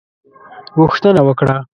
[0.79, 1.57] غوښتنه وکړه.